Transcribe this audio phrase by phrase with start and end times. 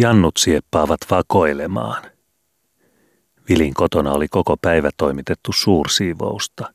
[0.00, 2.02] Jannut sieppaavat vakoilemaan.
[3.48, 6.72] Vilin kotona oli koko päivä toimitettu suursiivousta.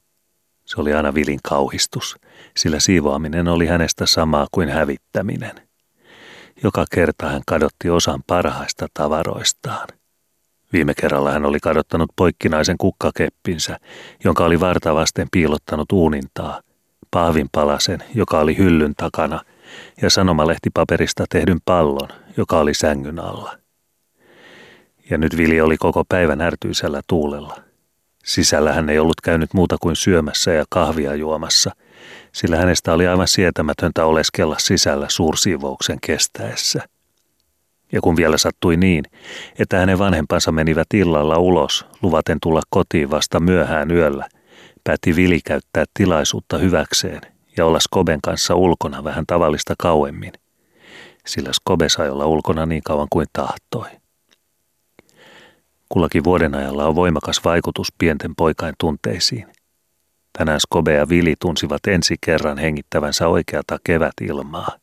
[0.66, 2.16] Se oli aina Vilin kauhistus,
[2.58, 5.56] sillä siivoaminen oli hänestä samaa kuin hävittäminen.
[6.64, 9.88] Joka kerta hän kadotti osan parhaista tavaroistaan.
[10.74, 13.80] Viime kerralla hän oli kadottanut poikkinaisen kukkakeppinsä,
[14.24, 16.62] jonka oli vartavasten piilottanut uunintaa,
[17.52, 19.42] palasen, joka oli hyllyn takana,
[20.02, 23.58] ja sanomalehtipaperista tehdyn pallon, joka oli sängyn alla.
[25.10, 27.58] Ja nyt Vili oli koko päivän ärtyisellä tuulella.
[28.26, 31.72] Sisällä hän ei ollut käynyt muuta kuin syömässä ja kahvia juomassa,
[32.32, 36.80] sillä hänestä oli aivan sietämätöntä oleskella sisällä suursiivouksen kestäessä.
[37.92, 39.04] Ja kun vielä sattui niin,
[39.60, 44.28] että hänen vanhempansa menivät illalla ulos, luvaten tulla kotiin vasta myöhään yöllä,
[44.84, 47.22] päätti Vili käyttää tilaisuutta hyväkseen
[47.58, 50.32] ja olla Skoben kanssa ulkona vähän tavallista kauemmin,
[51.26, 53.90] sillä Skobe sai olla ulkona niin kauan kuin tahtoi.
[55.90, 59.48] Kullakin vuoden ajalla on voimakas vaikutus pienten poikain tunteisiin.
[60.38, 64.78] Tänään Skobe ja Vili tunsivat ensi kerran hengittävänsä oikeata kevätilmaa.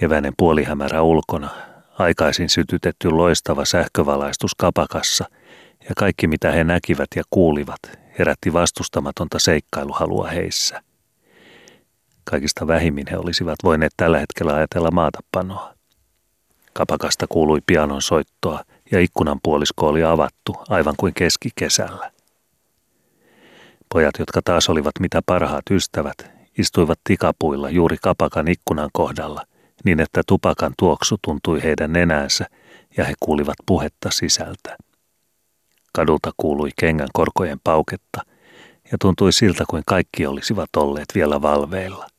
[0.00, 1.50] Keväinen puolihämärä ulkona,
[1.98, 5.24] aikaisin sytytetty loistava sähkövalaistus kapakassa
[5.88, 7.80] ja kaikki mitä he näkivät ja kuulivat
[8.18, 10.82] herätti vastustamatonta seikkailuhalua heissä.
[12.24, 15.74] Kaikista vähimmin he olisivat voineet tällä hetkellä ajatella maatapanoa.
[16.72, 22.12] Kapakasta kuului pianon soittoa ja ikkunan puolisko oli avattu aivan kuin keskikesällä.
[23.88, 29.42] Pojat, jotka taas olivat mitä parhaat ystävät, istuivat tikapuilla juuri kapakan ikkunan kohdalla,
[29.84, 32.46] niin että tupakan tuoksu tuntui heidän nenäänsä
[32.96, 34.76] ja he kuulivat puhetta sisältä.
[35.92, 38.20] Kadulta kuului kengän korkojen pauketta
[38.92, 42.11] ja tuntui siltä kuin kaikki olisivat olleet vielä valveilla.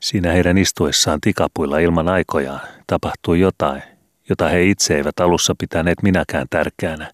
[0.00, 3.82] Siinä heidän istuessaan tikapuilla ilman aikojaan tapahtui jotain,
[4.28, 7.10] jota he itse eivät alussa pitäneet minäkään tärkeänä,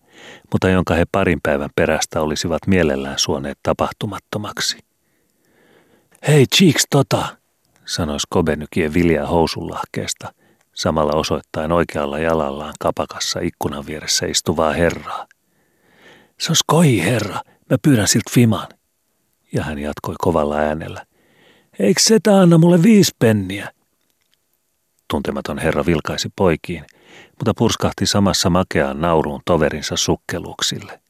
[0.53, 4.79] mutta jonka he parin päivän perästä olisivat mielellään suoneet tapahtumattomaksi.
[6.29, 7.37] Hei, Cheeks tota,
[7.87, 10.33] sanoi Skobenykien viljaa housunlahkeesta,
[10.75, 15.27] samalla osoittaen oikealla jalallaan kapakassa ikkunan vieressä istuvaa herraa.
[16.39, 17.41] Se on skoi, herra,
[17.71, 18.69] mä pyydän siltä fiman.
[19.53, 21.07] Ja hän jatkoi kovalla äänellä.
[21.79, 23.71] Eikö setä anna mulle viisi penniä?
[25.11, 26.85] Tuntematon herra vilkaisi poikiin,
[27.39, 31.01] mutta purskahti samassa makeaan nauruun toverinsa sukkeluksille.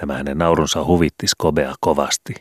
[0.00, 2.34] Tämä hänen naurunsa huvitti Skobea kovasti.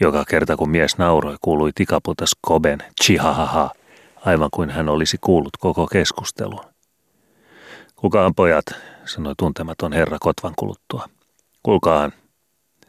[0.00, 3.70] Joka kerta kun mies nauroi, kuului tikaputa Skoben chihahaha,
[4.24, 6.64] aivan kuin hän olisi kuullut koko keskustelun.
[7.96, 8.64] Kukaan pojat,
[9.04, 11.08] sanoi tuntematon herra kotvan kuluttua.
[11.62, 12.12] Kuulkaan,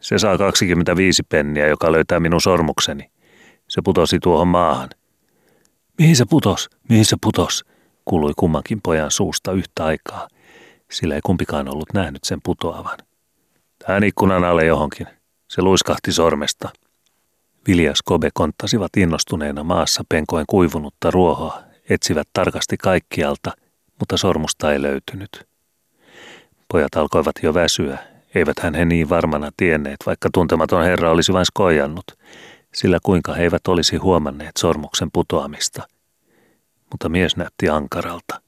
[0.04, 3.12] se saa 25 penniä, joka löytää minun sormukseni.
[3.68, 4.90] Se putosi tuohon maahan.
[6.00, 6.70] Mihin se putos?
[6.90, 7.66] Mihin se putos?
[8.06, 10.28] kuului kummankin pojan suusta yhtä aikaa,
[10.92, 12.98] sillä ei kumpikaan ollut nähnyt sen putoavan.
[13.86, 15.08] Tähän ikkunan alle johonkin.
[15.50, 16.70] Se luiskahti sormesta.
[17.68, 23.52] Viljas Kobe konttasivat innostuneena maassa penkoen kuivunutta ruohoa, etsivät tarkasti kaikkialta,
[24.00, 25.48] mutta sormusta ei löytynyt.
[26.72, 27.98] Pojat alkoivat jo väsyä,
[28.36, 32.06] eivät hän he niin varmana tienneet, vaikka tuntematon herra olisi vain skojannut,
[32.74, 35.84] sillä kuinka he eivät olisi huomanneet sormuksen putoamista
[36.94, 38.42] mutta mies näytti ankaralta.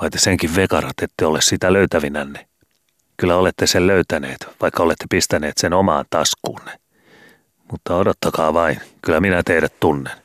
[0.00, 2.46] Vai te senkin vekarat ette ole sitä löytävinänne?
[3.16, 6.78] Kyllä olette sen löytäneet, vaikka olette pistäneet sen omaan taskuunne.
[7.70, 10.16] Mutta odottakaa vain, kyllä minä teidät tunnen.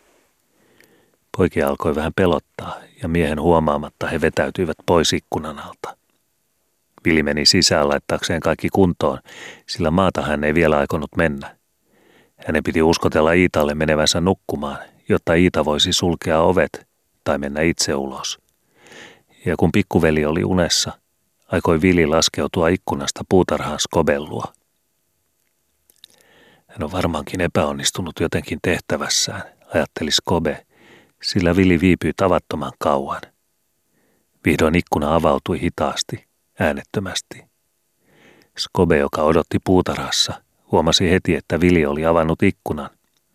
[1.37, 5.97] Poikia alkoi vähän pelottaa ja miehen huomaamatta he vetäytyivät pois ikkunan alta.
[7.05, 9.19] Vili meni sisään laittaakseen kaikki kuntoon,
[9.67, 11.57] sillä maata hän ei vielä aikonut mennä.
[12.47, 14.77] Hänen piti uskotella Iitalle menevänsä nukkumaan,
[15.09, 16.87] jotta Iita voisi sulkea ovet
[17.23, 18.39] tai mennä itse ulos.
[19.45, 20.91] Ja kun pikkuveli oli unessa,
[21.47, 24.53] aikoi Vili laskeutua ikkunasta puutarhaan skobellua.
[26.67, 30.65] Hän on varmaankin epäonnistunut jotenkin tehtävässään, ajatteli Skobe,
[31.23, 33.21] sillä Vili viipyi tavattoman kauan.
[34.45, 37.43] Vihdoin ikkuna avautui hitaasti, äänettömästi.
[38.57, 42.89] Skobe, joka odotti puutarhassa, huomasi heti, että Vili oli avannut ikkunan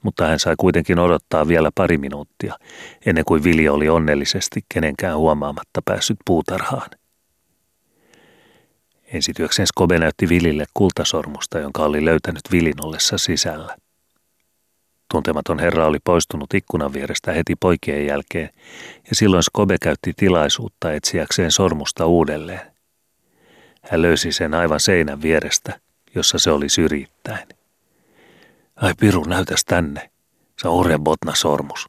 [0.06, 2.54] mutta hän sai kuitenkin odottaa vielä pari minuuttia,
[3.06, 6.90] ennen kuin Vilja oli onnellisesti kenenkään huomaamatta päässyt puutarhaan.
[9.12, 13.76] Ensityökseen Skobe näytti Vilille kultasormusta, jonka oli löytänyt Vilin ollessa sisällä.
[15.10, 18.50] Tuntematon herra oli poistunut ikkunan vierestä heti poikien jälkeen,
[19.10, 22.75] ja silloin Skobe käytti tilaisuutta etsiäkseen sormusta uudelleen.
[23.90, 25.80] Hän löysi sen aivan seinän vierestä,
[26.14, 27.48] jossa se oli syrjittäin.
[28.76, 30.10] Ai Piru, näytäs tänne.
[30.62, 31.86] Se on botna sormus.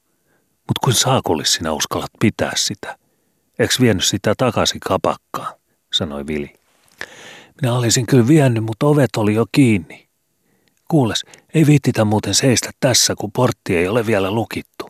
[0.67, 2.97] Mut kuin saakulis sinä uskallat pitää sitä?
[3.59, 5.53] Eks vienyt sitä takaisin kapakkaan,
[5.93, 6.53] sanoi Vili.
[7.61, 10.07] Minä olisin kyllä vienyt, mutta ovet oli jo kiinni.
[10.87, 14.89] Kuules, ei viittitä muuten seistä tässä, kun portti ei ole vielä lukittu.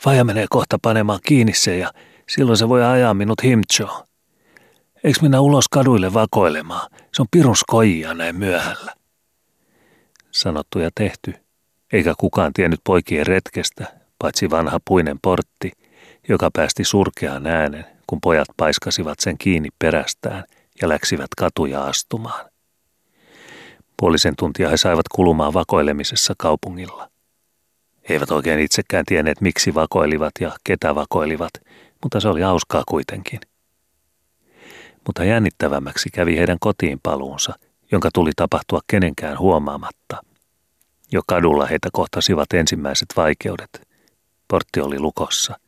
[0.00, 1.92] Faija menee kohta panemaan kiinni se ja
[2.28, 4.09] silloin se voi ajaa minut himchoon.
[5.04, 6.90] Eiks minä ulos kaduille vakoilemaan?
[7.14, 8.94] Se on pirun skojia näin myöhällä.
[10.30, 11.34] Sanottu ja tehty,
[11.92, 15.72] eikä kukaan tiennyt poikien retkestä, paitsi vanha puinen portti,
[16.28, 20.44] joka päästi surkeaan äänen, kun pojat paiskasivat sen kiinni perästään
[20.82, 22.50] ja läksivät katuja astumaan.
[23.96, 27.10] Puolisen tuntia he saivat kulumaan vakoilemisessa kaupungilla.
[28.08, 31.50] He eivät oikein itsekään tienneet, miksi vakoilivat ja ketä vakoilivat,
[32.02, 33.40] mutta se oli hauskaa kuitenkin.
[35.10, 37.52] Mutta jännittävämmäksi kävi heidän kotiin paluunsa,
[37.92, 40.22] jonka tuli tapahtua kenenkään huomaamatta.
[41.12, 43.88] Jo kadulla heitä kohtasivat ensimmäiset vaikeudet.
[44.48, 45.58] Portti oli lukossa.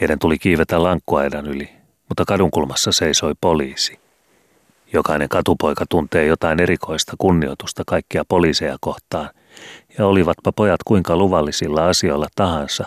[0.00, 1.68] Heidän tuli kiivetä lankkuaidan yli,
[2.08, 4.00] mutta kadunkulmassa seisoi poliisi.
[4.92, 9.30] Jokainen katupoika tuntee jotain erikoista kunnioitusta kaikkia poliiseja kohtaan,
[9.98, 12.84] ja olivatpa pojat kuinka luvallisilla asioilla tahansa,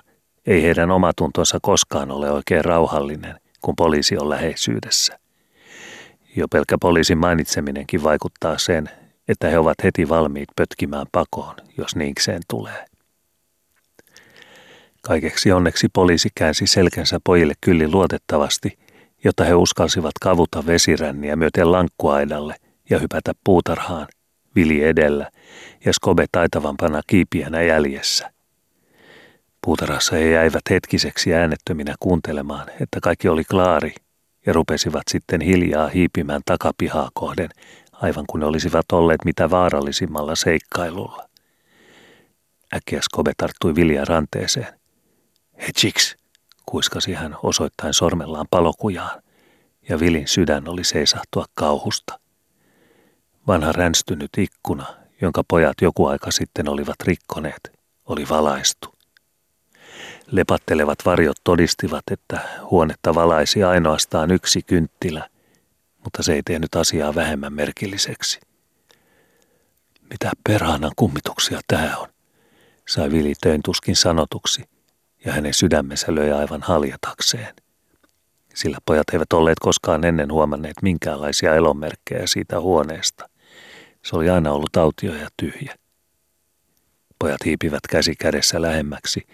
[0.47, 5.18] ei heidän omatuntonsa koskaan ole oikein rauhallinen, kun poliisi on läheisyydessä.
[6.35, 8.89] Jo pelkkä poliisin mainitseminenkin vaikuttaa sen,
[9.27, 12.85] että he ovat heti valmiit pötkimään pakoon, jos niikseen tulee.
[15.01, 18.79] Kaikeksi onneksi poliisi käänsi selkänsä pojille kyllin luotettavasti,
[19.23, 22.55] jotta he uskalsivat kavuta vesiränniä myöten lankkuaidalle
[22.89, 24.07] ja hypätä puutarhaan,
[24.55, 25.29] vili edellä
[25.85, 28.31] ja skobe taitavampana kiipiänä jäljessä.
[29.65, 33.93] Puutarhassa he jäivät hetkiseksi äänettöminä kuuntelemaan, että kaikki oli klaari
[34.45, 37.49] ja rupesivat sitten hiljaa hiipimään takapihaa kohden,
[37.91, 41.29] aivan kuin olisivat olleet mitä vaarallisimmalla seikkailulla.
[42.75, 44.79] Äkkiä Skobe tarttui Vilja ranteeseen.
[45.67, 46.15] Hetchiks,
[46.65, 49.21] kuiskasi hän osoittain sormellaan palokujaan,
[49.89, 52.19] ja Vilin sydän oli seisahtua kauhusta.
[53.47, 54.85] Vanha ränstynyt ikkuna,
[55.21, 57.71] jonka pojat joku aika sitten olivat rikkoneet,
[58.05, 58.98] oli valaistu.
[60.31, 62.39] Lepattelevat varjot todistivat, että
[62.71, 65.29] huonetta valaisi ainoastaan yksi kynttilä,
[66.03, 68.39] mutta se ei tehnyt asiaa vähemmän merkilliseksi.
[70.09, 72.07] Mitä perhaanan kummituksia tämä on,
[72.87, 73.33] sai Vili
[73.65, 74.63] tuskin sanotuksi,
[75.25, 77.55] ja hänen sydämensä löi aivan haljatakseen.
[78.55, 83.29] Sillä pojat eivät olleet koskaan ennen huomanneet minkäänlaisia elonmerkkejä siitä huoneesta.
[84.05, 85.75] Se oli aina ollut autio ja tyhjä.
[87.19, 89.27] Pojat hiipivät käsi kädessä lähemmäksi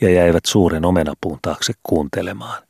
[0.00, 2.62] ja jäivät suuren omenapuun taakse kuuntelemaan.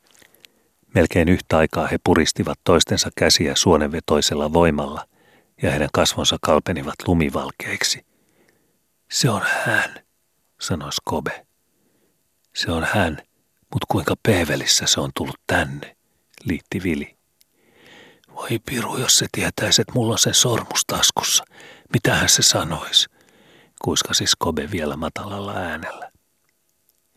[0.95, 5.07] Melkein yhtä aikaa he puristivat toistensa käsiä suonenvetoisella voimalla
[5.61, 8.05] ja heidän kasvonsa kalpenivat lumivalkeiksi.
[9.11, 9.95] Se on hän,
[10.61, 11.45] sanoi Skobe.
[12.55, 13.17] Se on hän,
[13.73, 15.95] mutta kuinka pehvelissä se on tullut tänne,
[16.43, 17.17] liitti Vili.
[18.35, 21.43] Voi piru, jos se tietäisi, että mulla on sen sormus taskussa.
[21.93, 23.09] Mitähän se sanoisi?
[23.83, 26.11] Kuiskasi Skobe vielä matalalla äänellä.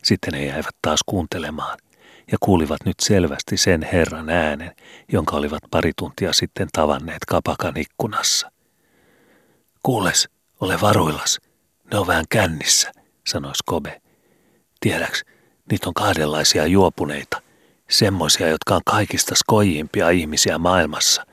[0.02, 1.78] Sitten he jäivät taas kuuntelemaan
[2.32, 4.76] ja kuulivat nyt selvästi sen herran äänen,
[5.12, 8.50] jonka olivat pari tuntia sitten tavanneet kapakan ikkunassa.
[9.82, 10.28] Kuules,
[10.60, 11.40] ole varuillas,
[11.92, 12.92] ne on vähän kännissä,
[13.26, 14.02] sanoi Skobe.
[14.80, 15.24] Tiedäks,
[15.70, 17.42] niitä on kahdenlaisia juopuneita.
[17.90, 21.26] Semmoisia, jotka on kaikista skojimpia ihmisiä maailmassa.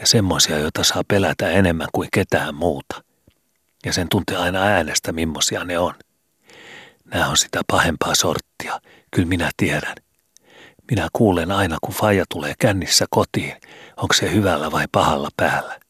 [0.00, 3.05] Ja semmoisia, joita saa pelätä enemmän kuin ketään muuta.
[3.86, 5.94] Ja sen tuntee aina äänestä, millaisia ne on.
[7.04, 9.94] Nämä on sitä pahempaa sorttia, kyllä minä tiedän.
[10.90, 13.52] Minä kuulen aina, kun faija tulee kännissä kotiin,
[13.96, 15.80] onko se hyvällä vai pahalla päällä.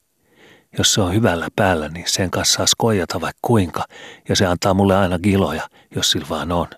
[0.79, 3.85] Jos se on hyvällä päällä, niin sen kanssa saa skojata vaikka kuinka,
[4.29, 6.69] ja se antaa mulle aina giloja, jos sillä vaan on.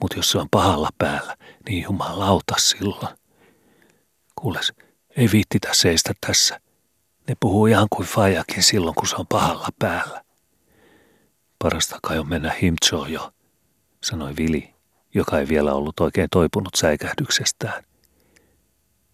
[0.00, 1.36] Mutta jos se on pahalla päällä,
[1.68, 3.16] niin jumalauta silloin.
[4.40, 4.72] Kuules,
[5.16, 6.60] ei viittitä seistä tässä.
[7.28, 10.24] Ne puhuu ihan kuin Fajakin silloin, kun se on pahalla päällä.
[11.58, 13.32] Parasta kai on mennä himtsoon jo,
[14.04, 14.74] sanoi Vili,
[15.14, 17.84] joka ei vielä ollut oikein toipunut säikähdyksestään.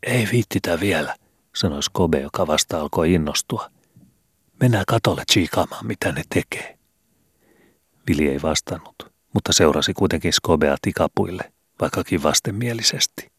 [0.02, 1.16] Ei viittitä vielä,
[1.56, 3.70] sanoi Skobe, joka vasta alkoi innostua.
[4.60, 6.78] Mennään katolle tsiikaamaan, mitä ne tekee.
[8.08, 13.31] Vili ei vastannut mutta seurasi kuitenkin Skobea tikapuille, vaikkakin vastenmielisesti.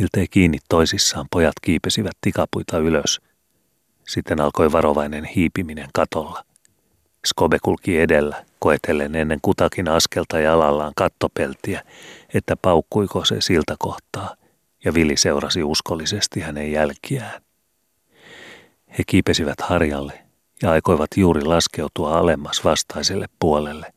[0.00, 3.20] Miltei kiinni toisissaan pojat kiipesivät tikapuita ylös.
[4.08, 6.44] Sitten alkoi varovainen hiipiminen katolla.
[7.26, 11.82] Skobe kulki edellä, koetellen ennen kutakin askelta jalallaan kattopeltiä,
[12.34, 14.34] että paukkuiko se siltä kohtaa,
[14.84, 17.42] ja Vili seurasi uskollisesti hänen jälkiään.
[18.98, 20.24] He kiipesivät harjalle
[20.62, 23.92] ja aikoivat juuri laskeutua alemmas vastaiselle puolelle,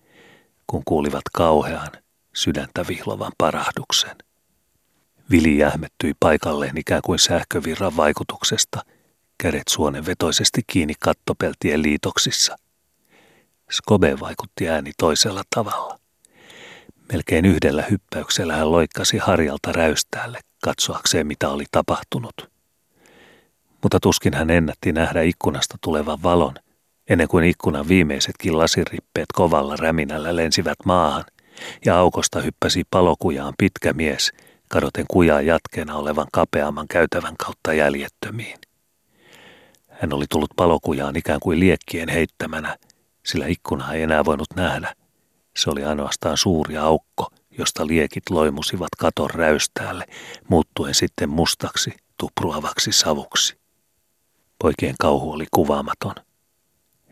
[0.68, 1.92] kun kuulivat kauhean,
[2.34, 4.16] sydäntä vihlovan parahduksen.
[5.32, 8.82] Vili jähmettyi paikalleen ikään kuin sähkövirran vaikutuksesta,
[9.38, 12.56] kädet suonenvetoisesti kiinni kattopeltien liitoksissa.
[13.72, 16.00] Skobe vaikutti ääni toisella tavalla.
[17.12, 22.52] Melkein yhdellä hyppäyksellä hän loikkasi harjalta räystäälle katsoakseen mitä oli tapahtunut.
[23.84, 26.54] Mutta tuskin hän ennätti nähdä ikkunasta tulevan valon,
[27.10, 31.24] ennen kuin ikkunan viimeisetkin lasirippeet kovalla räminällä lensivät maahan
[31.86, 34.32] ja aukosta hyppäsi palokujaan pitkä mies,
[34.74, 38.60] kadoten kujaa jatkeena olevan kapeamman käytävän kautta jäljettömiin.
[39.90, 42.78] Hän oli tullut palokujaan ikään kuin liekkien heittämänä,
[43.26, 44.96] sillä ikkunaa ei enää voinut nähdä.
[45.58, 47.28] Se oli ainoastaan suuri aukko,
[47.58, 50.06] josta liekit loimusivat katon räystäälle,
[50.50, 53.58] muuttuen sitten mustaksi, tupruavaksi savuksi.
[54.60, 56.16] Poikien kauhu oli kuvaamaton.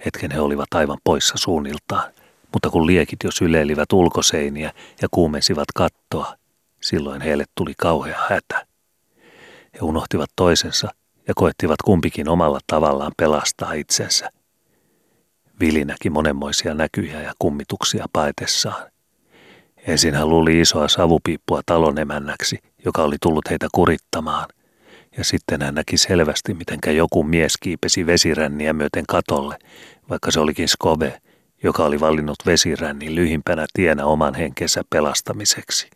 [0.06, 2.12] Hetken he olivat aivan poissa suunniltaan,
[2.53, 6.40] mutta kun liekit jo syleilivät ulkoseiniä ja kuumensivat kattoa,
[6.81, 8.65] silloin heille tuli kauhea hätä.
[9.73, 10.89] He unohtivat toisensa
[11.27, 14.29] ja koettivat kumpikin omalla tavallaan pelastaa itsensä.
[15.59, 18.91] Vili näki monenmoisia näkyjä ja kummituksia paetessaan.
[19.88, 24.45] Ensin hän luuli isoa savupiippua talonemännäksi, joka oli tullut heitä kurittamaan–
[25.17, 29.57] ja sitten hän näki selvästi, mitenkä joku mies kiipesi vesiränniä myöten katolle,
[30.09, 31.21] vaikka se olikin Skobe,
[31.63, 35.89] joka oli valinnut vesirännin lyhimpänä tienä oman henkensä pelastamiseksi.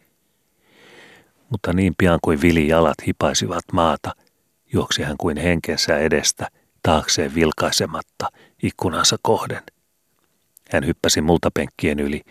[1.49, 4.11] Mutta niin pian kuin Vili jalat hipaisivat maata,
[4.73, 6.47] juoksi hän kuin henkensä edestä
[6.83, 8.29] taakseen vilkaisematta
[8.63, 9.61] ikkunansa kohden.
[10.71, 12.21] Hän hyppäsi multapenkkien yli,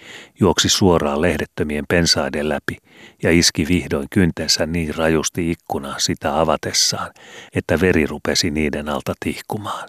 [0.40, 2.76] juoksi suoraan lehdettömien pensaiden läpi
[3.22, 7.10] ja iski vihdoin kyntensä niin rajusti ikkunaa sitä avatessaan,
[7.54, 9.88] että veri rupesi niiden alta tihkumaan.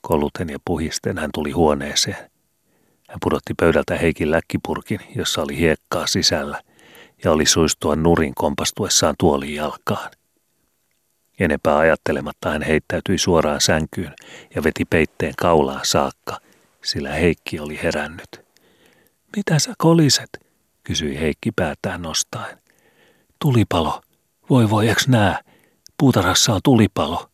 [0.00, 2.30] Koluten ja puhisten hän tuli huoneeseen.
[3.08, 6.60] Hän pudotti pöydältä Heikin läkkipurkin, jossa oli hiekkaa sisällä,
[7.24, 10.10] ja oli suistua nurin kompastuessaan tuoliin jalkaan.
[11.40, 14.14] Enempää ajattelematta hän heittäytyi suoraan sänkyyn
[14.54, 16.40] ja veti peitteen kaulaan saakka–
[16.84, 18.40] sillä Heikki oli herännyt.
[19.36, 20.28] Mitä sä koliset?
[20.84, 22.58] kysyi Heikki päätään nostaen.
[23.38, 24.00] Tulipalo.
[24.50, 25.40] Voi voi, eks nää?
[25.98, 27.30] Puutarhassa on tulipalo.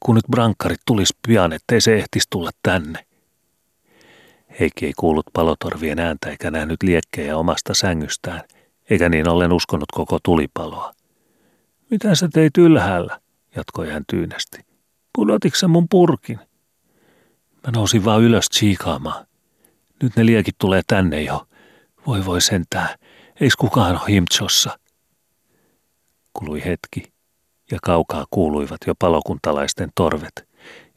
[0.00, 3.06] Kun nyt brankkarit tulis pian, ettei se ehtis tulla tänne.
[4.60, 8.40] Heikki ei kuullut palotorvien ääntä eikä nähnyt liekkejä omasta sängystään,
[8.90, 10.94] eikä niin ollen uskonut koko tulipaloa.
[11.90, 13.20] Mitä sä teit ylhäällä?
[13.56, 14.58] jatkoi hän tyynesti.
[15.12, 16.38] Pudotiksä mun purkin?
[17.66, 19.26] Mä nousin vaan ylös tsiikaamaan.
[20.02, 21.46] Nyt ne liekit tulee tänne jo.
[22.06, 22.96] Voi voi sentää,
[23.40, 24.78] eis kukaan ole himtsossa.
[26.32, 27.12] Kului hetki,
[27.70, 30.48] ja kaukaa kuuluivat jo palokuntalaisten torvet,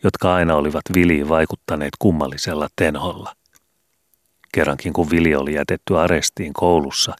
[0.04, 3.34] jotka aina olivat Viliin vaikuttaneet kummallisella tenholla.
[4.54, 7.14] Kerrankin kun Vili oli jätetty arestiin koulussa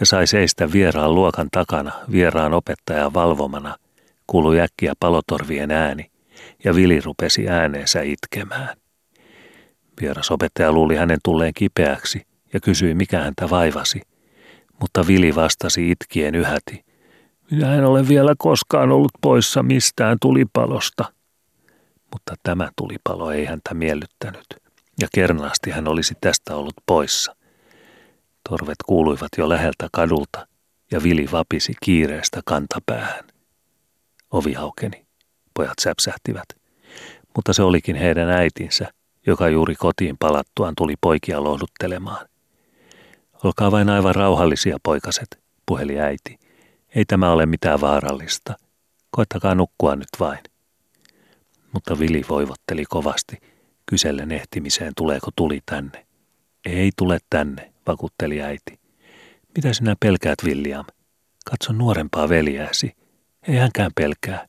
[0.00, 3.76] ja sai seistä vieraan luokan takana vieraan opettajan valvomana,
[4.26, 6.10] kuului äkkiä palotorvien ääni,
[6.64, 8.76] ja Vili rupesi ääneensä itkemään.
[10.00, 14.00] Vieras opettaja luuli hänen tulleen kipeäksi ja kysyi, mikä häntä vaivasi.
[14.80, 16.84] Mutta Vili vastasi itkien yhäti.
[17.50, 21.04] Minä en ole vielä koskaan ollut poissa mistään tulipalosta.
[22.12, 24.46] Mutta tämä tulipalo ei häntä miellyttänyt,
[25.00, 27.36] ja kernaasti hän olisi tästä ollut poissa.
[28.48, 30.46] Torvet kuuluivat jo läheltä kadulta,
[30.92, 33.24] ja Vili vapisi kiireestä kantapäähän.
[34.30, 35.06] Ovi aukeni.
[35.54, 36.48] Pojat säpsähtivät.
[37.36, 38.92] Mutta se olikin heidän äitinsä,
[39.26, 42.26] joka juuri kotiin palattuaan tuli poikia lohduttelemaan.
[43.44, 46.38] Olkaa vain aivan rauhallisia, poikaset, puheli äiti.
[46.94, 48.54] Ei tämä ole mitään vaarallista.
[49.10, 50.40] Koittakaa nukkua nyt vain.
[51.72, 53.36] Mutta Vili voivotteli kovasti,
[53.86, 56.06] kysellen ehtimiseen tuleeko tuli tänne.
[56.64, 58.78] Ei tule tänne, vakuutteli äiti.
[59.56, 60.84] Mitä sinä pelkäät, William?
[61.50, 62.96] Katso nuorempaa veljääsi.
[63.48, 64.46] Ei hänkään pelkää.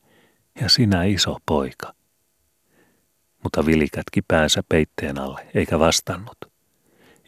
[0.62, 1.94] Ja sinä iso poika
[3.46, 6.38] mutta Vili kätki päänsä peitteen alle, eikä vastannut.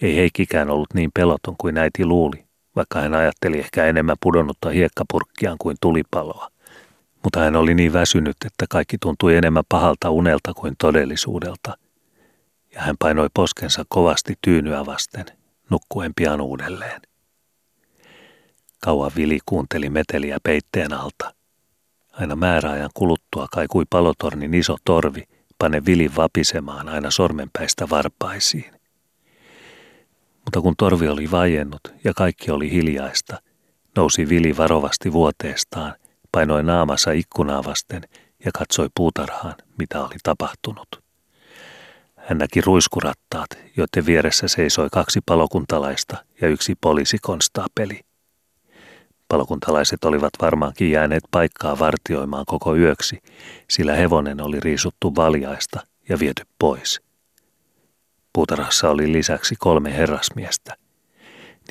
[0.02, 2.46] Ei Heikkikään ollut niin peloton kuin äiti luuli,
[2.76, 6.50] vaikka hän ajatteli ehkä enemmän pudonnutta hiekkapurkkiaan kuin tulipaloa.
[7.24, 11.78] Mutta hän oli niin väsynyt, että kaikki tuntui enemmän pahalta unelta kuin todellisuudelta.
[12.78, 15.26] Ja hän painoi poskensa kovasti tyynyä vasten,
[15.70, 17.02] nukkuen pian uudelleen.
[18.84, 21.34] Kauan Vili kuunteli meteliä peitteen alta.
[22.12, 25.24] Aina määräajan kuluttua kaikui palotornin iso torvi–
[25.60, 28.72] pane Vili vapisemaan aina sormenpäistä varpaisiin.
[30.46, 33.42] Mutta kun torvi oli vajennut ja kaikki oli hiljaista,
[33.96, 35.96] nousi Vili varovasti vuoteestaan,
[36.32, 38.04] painoi naamassa ikkunaa vasten
[38.46, 41.07] ja katsoi puutarhaan, mitä oli tapahtunut.
[42.28, 48.02] Hän näki ruiskurattaat, joiden vieressä seisoi kaksi palokuntalaista ja yksi poliisikonstaapeli.
[49.28, 53.22] Palokuntalaiset olivat varmaankin jääneet paikkaa vartioimaan koko yöksi,
[53.70, 55.80] sillä hevonen oli riisuttu valjaista
[56.10, 57.02] ja viety pois.
[58.34, 60.76] Puutarhassa oli lisäksi kolme herrasmiestä.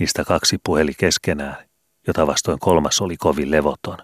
[0.01, 1.57] Niistä kaksi puheli keskenään,
[2.07, 3.99] jota vastoin kolmas oli kovin levoton.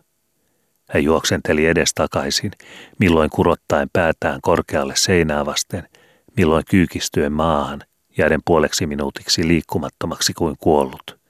[0.89, 2.51] Hän juoksenteli edestakaisin,
[2.99, 5.89] milloin kurottaen päätään korkealle seinää vasten,
[6.37, 7.81] milloin kyykistyen maahan,
[8.19, 11.21] jääden puoleksi minuutiksi liikkumattomaksi kuin kuollut.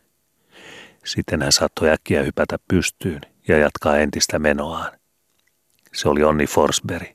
[1.05, 4.93] Sitten hän saattoi äkkiä hypätä pystyyn ja jatkaa entistä menoaan.
[5.93, 7.09] Se oli Onni Forsberg.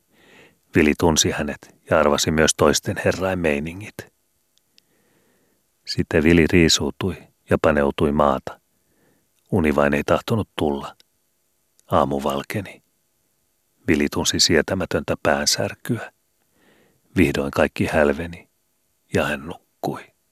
[0.76, 3.98] Vili tunsi hänet ja arvasi myös toisten herrain meiningit.
[5.86, 7.16] Sitten Vili riisuutui
[7.50, 8.60] ja paneutui maata.
[9.52, 10.96] Uni vain ei tahtonut tulla.
[11.92, 12.84] Aamu valkeni.
[13.88, 16.12] Vili tunsi sietämätöntä päänsärkyä.
[17.18, 18.50] Vihdoin kaikki hälveni
[19.14, 20.17] ja hän nukkui.